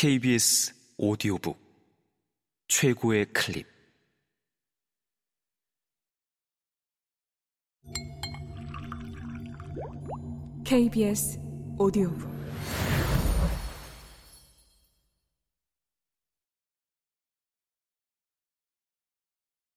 KBS 0.00 0.72
오디오북 0.96 1.58
최고의 2.68 3.32
클립. 3.32 3.66
KBS 10.64 11.40
오디오북. 11.80 12.30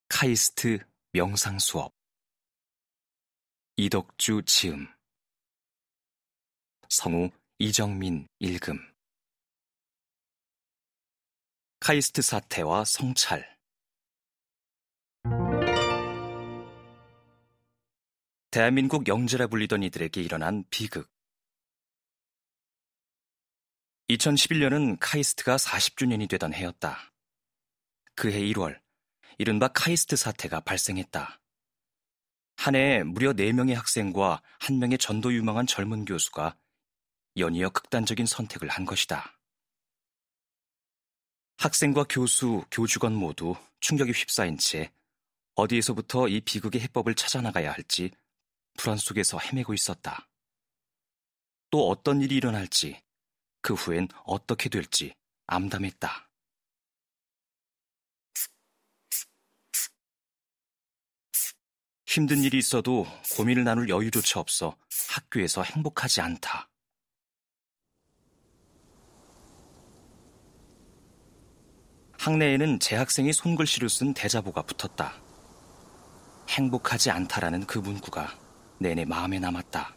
카이스트 0.08 0.78
명상 1.14 1.58
수업. 1.58 1.92
이덕주 3.76 4.44
지음. 4.46 4.86
성우 6.90 7.32
이정민 7.58 8.28
읽음 8.38 8.91
카이스트 11.84 12.22
사태와 12.22 12.86
성찰 12.86 13.58
대한민국 18.52 19.08
영재라 19.08 19.48
불리던 19.48 19.82
이들에게 19.82 20.22
일어난 20.22 20.64
비극 20.70 21.12
2011년은 24.10 24.98
카이스트가 25.00 25.56
40주년이 25.56 26.30
되던 26.30 26.54
해였다. 26.54 27.12
그해 28.14 28.42
1월 28.42 28.80
이른바 29.40 29.68
카이스트 29.70 30.16
사태가 30.16 30.60
발생했다. 30.60 31.42
한 32.58 32.76
해에 32.76 33.02
무려 33.02 33.34
4명의 33.34 33.74
학생과 33.74 34.44
1명의 34.60 35.00
전도 35.00 35.34
유망한 35.34 35.66
젊은 35.66 36.06
교수가 36.06 36.56
연이어 37.38 37.72
극단적인 37.72 38.28
선택을 38.28 38.70
한 38.70 38.86
것이다. 38.86 39.41
학생과 41.62 42.06
교수, 42.10 42.66
교주건 42.72 43.14
모두 43.14 43.54
충격이 43.82 44.14
휩싸인 44.14 44.58
채 44.58 44.92
어디에서부터 45.54 46.28
이 46.28 46.42
비극의 46.42 46.82
해법을 46.82 47.14
찾아나가야 47.14 47.72
할지 47.72 48.10
불안 48.80 48.98
속에서 48.98 49.38
헤매고 49.38 49.76
있었다. 49.76 50.28
또 51.70 51.88
어떤 51.88 52.20
일이 52.20 52.38
일어날지, 52.38 53.00
그 53.62 53.76
후엔 53.76 54.08
어떻게 54.26 54.70
될지 54.70 55.14
암담했다. 55.46 56.32
힘든 62.08 62.40
일이 62.40 62.58
있어도 62.58 63.06
고민을 63.36 63.66
나눌 63.66 63.88
여유조차 63.88 64.40
없어 64.40 64.76
학교에서 65.10 65.62
행복하지 65.62 66.22
않다. 66.22 66.71
학내에는 72.22 72.80
재학생이 72.80 73.34
손글씨로 73.34 73.88
쓴 73.88 74.14
대자보가 74.14 74.62
붙었다. 74.62 75.20
행복하지 76.50 77.10
않다라는 77.10 77.66
그 77.66 77.80
문구가 77.80 78.38
내내 78.80 79.06
마음에 79.06 79.40
남았다. 79.40 79.96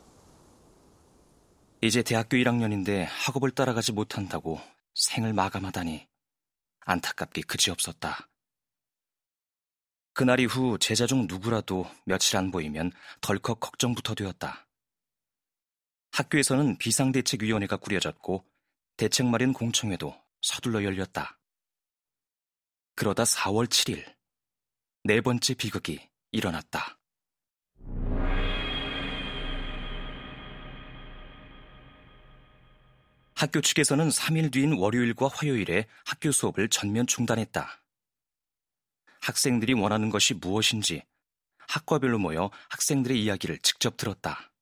이제 1.83 2.03
대학교 2.03 2.39
1학년인데 2.39 3.05
학업을 3.11 3.51
따라가지 3.51 3.93
못한다고 3.93 4.59
생을 4.95 5.35
마감하다니 5.35 6.09
안타깝게 6.87 7.43
그지없었다. 7.43 8.31
그날 10.15 10.41
이후 10.41 10.79
제자 10.79 11.07
중 11.07 11.27
누구라도 11.27 11.85
며칠 12.07 12.39
안 12.39 12.51
보이면 12.51 12.93
덜컥 13.21 13.61
걱정부터 13.61 14.15
되었다. 14.15 14.67
학교에서는 16.13 16.79
비상대책위원회가 16.79 17.77
꾸려졌고 17.77 18.47
대책 18.97 19.27
마련 19.27 19.53
공청회도 19.53 20.17
서둘러 20.41 20.85
열렸다. 20.85 21.39
그러다 22.97 23.25
4월 23.25 23.67
7일 23.67 24.05
네 25.03 25.21
번째 25.21 25.55
비극이 25.55 26.09
일어났다. 26.31 26.99
학교 33.35 33.61
측에서는 33.61 34.09
3일 34.09 34.53
뒤인 34.53 34.75
월요일과 34.75 35.29
화요일에 35.29 35.87
학교 36.05 36.31
수업을 36.31 36.69
전면 36.69 37.07
중단했다. 37.07 37.83
학생들이 39.21 39.75
원하는 39.75 40.09
것이 40.09 40.35
무엇인지 40.35 41.03
학과별로 41.67 42.19
모여 42.19 42.51
학생들의 42.71 43.21
이야기를 43.21 43.59
직접 43.59 43.97
들었다. 43.97 44.53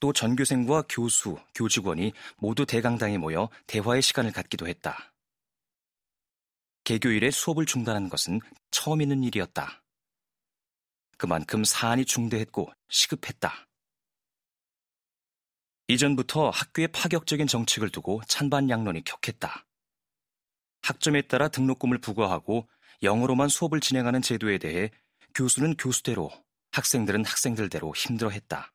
또 0.00 0.12
전교생과 0.12 0.84
교수, 0.88 1.36
교직원이 1.54 2.12
모두 2.38 2.64
대강당에 2.64 3.18
모여 3.18 3.50
대화의 3.66 4.00
시간을 4.02 4.32
갖기도 4.32 4.66
했다. 4.66 5.11
개교일에 6.84 7.30
수업을 7.30 7.66
중단한 7.66 8.08
것은 8.08 8.40
처음 8.70 9.02
있는 9.02 9.22
일이었다. 9.22 9.82
그만큼 11.16 11.62
사안이 11.64 12.04
중대했고 12.04 12.72
시급했다. 12.88 13.68
이전부터 15.88 16.50
학교의 16.50 16.88
파격적인 16.88 17.46
정책을 17.46 17.90
두고 17.90 18.22
찬반 18.26 18.70
양론이 18.70 19.04
격했다. 19.04 19.66
학점에 20.82 21.22
따라 21.22 21.48
등록금을 21.48 21.98
부과하고 21.98 22.68
영어로만 23.02 23.48
수업을 23.48 23.80
진행하는 23.80 24.22
제도에 24.22 24.58
대해 24.58 24.90
교수는 25.34 25.76
교수대로, 25.76 26.30
학생들은 26.72 27.24
학생들대로 27.24 27.94
힘들어했다. 27.94 28.72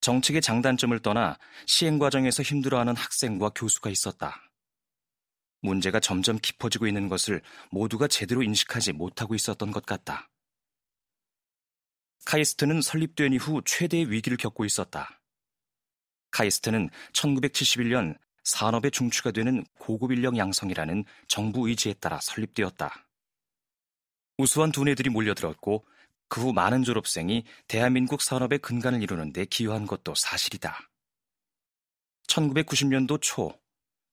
정책의 0.00 0.42
장단점을 0.42 0.98
떠나 1.00 1.38
시행 1.66 1.98
과정에서 1.98 2.42
힘들어하는 2.42 2.94
학생과 2.94 3.50
교수가 3.50 3.90
있었다. 3.90 4.53
문제가 5.64 5.98
점점 5.98 6.38
깊어지고 6.38 6.86
있는 6.86 7.08
것을 7.08 7.42
모두가 7.70 8.06
제대로 8.06 8.42
인식하지 8.42 8.92
못하고 8.92 9.34
있었던 9.34 9.70
것 9.70 9.84
같다. 9.84 10.30
카이스트는 12.26 12.80
설립된 12.80 13.32
이후 13.32 13.60
최대의 13.64 14.10
위기를 14.10 14.36
겪고 14.36 14.64
있었다. 14.64 15.20
카이스트는 16.30 16.90
1971년 17.12 18.16
산업의 18.44 18.90
중추가 18.90 19.30
되는 19.30 19.64
고급 19.78 20.12
인력 20.12 20.36
양성이라는 20.36 21.04
정부 21.28 21.68
의지에 21.68 21.94
따라 21.94 22.20
설립되었다. 22.20 23.06
우수한 24.38 24.72
두뇌들이 24.72 25.10
몰려들었고 25.10 25.84
그 26.28 26.40
후 26.40 26.52
많은 26.52 26.82
졸업생이 26.82 27.44
대한민국 27.68 28.20
산업의 28.20 28.58
근간을 28.58 29.02
이루는 29.02 29.32
데 29.32 29.44
기여한 29.44 29.86
것도 29.86 30.14
사실이다. 30.16 30.90
1990년도 32.26 33.20
초 33.20 33.56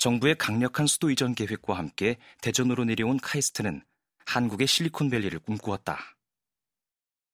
정부의 0.02 0.34
강력한 0.36 0.88
수도 0.88 1.12
이전 1.12 1.36
계획과 1.36 1.78
함께 1.78 2.18
대전으로 2.42 2.86
내려온 2.86 3.20
카이스트는 3.20 3.86
한국의 4.26 4.66
실리콘밸리를 4.66 5.38
꿈꾸었다. 5.42 6.18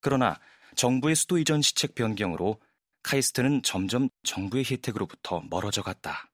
그러나 0.01 0.37
정부의 0.75 1.15
수도 1.15 1.37
이전 1.37 1.61
시책 1.61 1.95
변경으로 1.95 2.59
카이스트는 3.03 3.63
점점 3.63 4.09
정부의 4.23 4.65
혜택으로부터 4.69 5.43
멀어져 5.49 5.81
갔다. 5.81 6.29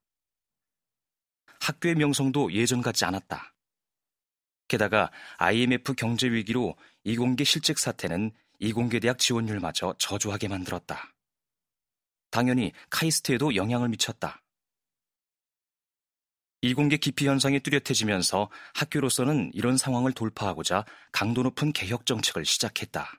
학교의 1.59 1.93
명성도 1.93 2.51
예전 2.51 2.81
같지 2.81 3.05
않았다. 3.05 3.53
게다가 4.67 5.11
IMF 5.37 5.93
경제 5.93 6.31
위기로 6.31 6.75
이공계 7.03 7.43
실직 7.43 7.77
사태는 7.77 8.31
이공계 8.57 8.99
대학 9.01 9.19
지원율마저 9.19 9.93
저조하게 9.99 10.47
만들었다. 10.47 11.13
당연히 12.31 12.71
카이스트에도 12.89 13.55
영향을 13.55 13.89
미쳤다. 13.89 14.42
이공계 16.63 16.95
기피 16.95 17.27
현상이 17.27 17.59
뚜렷해지면서 17.59 18.49
학교로서는 18.73 19.51
이런 19.53 19.75
상황을 19.75 20.13
돌파하고자 20.13 20.85
강도 21.11 21.43
높은 21.43 21.73
개혁 21.73 22.05
정책을 22.05 22.45
시작했다. 22.45 23.11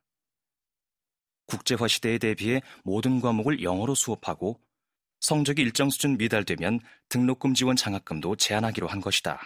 국제화 1.46 1.86
시대에 1.86 2.16
대비해 2.16 2.62
모든 2.84 3.20
과목을 3.20 3.62
영어로 3.62 3.94
수업하고 3.94 4.62
성적이 5.20 5.60
일정 5.60 5.90
수준 5.90 6.16
미달되면 6.16 6.80
등록금 7.10 7.52
지원 7.52 7.76
장학금도 7.76 8.36
제한하기로 8.36 8.88
한 8.88 9.02
것이다. 9.02 9.38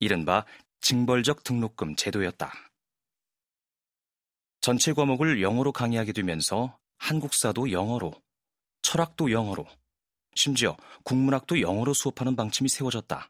이른바 0.00 0.46
징벌적 0.80 1.44
등록금 1.44 1.94
제도였다. 1.94 2.50
전체 4.62 4.94
과목을 4.94 5.42
영어로 5.42 5.72
강의하게 5.72 6.12
되면서 6.12 6.78
한국사도 6.96 7.70
영어로, 7.70 8.14
철학도 8.80 9.30
영어로, 9.30 9.66
심지어 10.38 10.76
국문학도 11.02 11.60
영어로 11.60 11.92
수업하는 11.92 12.36
방침이 12.36 12.68
세워졌다. 12.68 13.28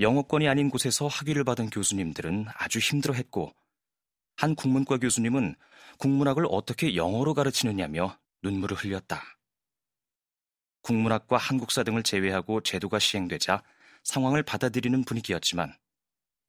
영어권이 0.00 0.48
아닌 0.48 0.70
곳에서 0.70 1.06
학위를 1.06 1.44
받은 1.44 1.70
교수님들은 1.70 2.46
아주 2.52 2.80
힘들어했고, 2.80 3.54
한 4.34 4.56
국문과 4.56 4.98
교수님은 4.98 5.54
국문학을 5.98 6.46
어떻게 6.50 6.96
영어로 6.96 7.34
가르치느냐며 7.34 8.18
눈물을 8.42 8.76
흘렸다. 8.76 9.22
국문학과 10.82 11.36
한국사 11.36 11.84
등을 11.84 12.02
제외하고 12.02 12.62
제도가 12.62 12.98
시행되자 12.98 13.62
상황을 14.02 14.42
받아들이는 14.42 15.04
분위기였지만, 15.04 15.72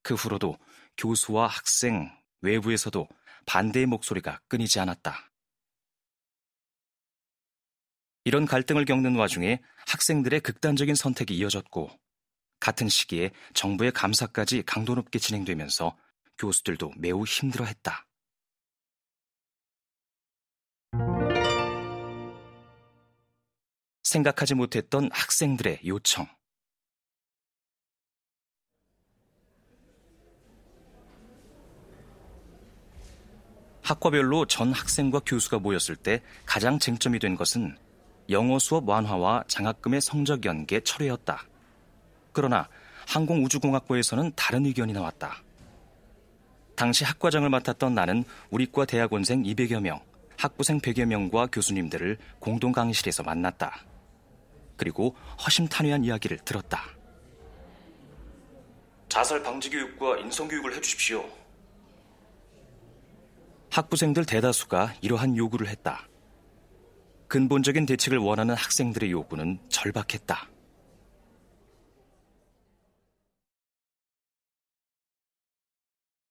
그 0.02 0.14
후로도 0.14 0.58
교수와 0.96 1.46
학생, 1.46 2.10
외부에서도 2.40 3.06
반대의 3.46 3.86
목소리가 3.86 4.40
끊이지 4.48 4.80
않았다. 4.80 5.31
이런 8.24 8.46
갈등을 8.46 8.84
겪는 8.84 9.16
와중에 9.16 9.60
학생들의 9.88 10.40
극단적인 10.40 10.94
선택이 10.94 11.36
이어졌고 11.36 11.90
같은 12.60 12.88
시기에 12.88 13.32
정부의 13.54 13.90
감사까지 13.90 14.62
강도 14.64 14.94
높게 14.94 15.18
진행되면서 15.18 15.96
교수들도 16.38 16.92
매우 16.96 17.24
힘들어했다. 17.24 18.06
생각하지 24.04 24.54
못했던 24.54 25.10
학생들의 25.12 25.80
요청. 25.86 26.28
학과별로 33.82 34.46
전 34.46 34.72
학생과 34.72 35.20
교수가 35.26 35.58
모였을 35.58 35.96
때 35.96 36.22
가장 36.46 36.78
쟁점이 36.78 37.18
된 37.18 37.34
것은 37.34 37.76
영어 38.30 38.58
수업 38.58 38.88
완화와 38.88 39.44
장학금의 39.48 40.00
성적 40.00 40.44
연계 40.44 40.80
철회였다. 40.80 41.44
그러나 42.32 42.68
항공우주공학부에서는 43.06 44.32
다른 44.36 44.66
의견이 44.66 44.92
나왔다. 44.92 45.42
당시 46.76 47.04
학과장을 47.04 47.48
맡았던 47.48 47.94
나는 47.94 48.24
우리과 48.50 48.86
대학원생 48.86 49.42
200여 49.42 49.80
명, 49.80 50.00
학부생 50.38 50.80
100여 50.80 51.04
명과 51.04 51.48
교수님들을 51.52 52.18
공동 52.38 52.72
강의실에서 52.72 53.22
만났다. 53.22 53.84
그리고 54.76 55.14
허심탄회한 55.44 56.04
이야기를 56.04 56.38
들었다. 56.44 56.82
자살 59.08 59.42
방지 59.42 59.68
교육과 59.68 60.18
인성 60.18 60.48
교육을 60.48 60.74
해주십시오. 60.74 61.24
학부생들 63.70 64.24
대다수가 64.24 64.94
이러한 65.02 65.36
요구를 65.36 65.68
했다. 65.68 66.08
근본적인 67.32 67.86
대책을 67.86 68.18
원하는 68.18 68.54
학생들의 68.54 69.10
요구는 69.10 69.58
절박했다. 69.70 70.51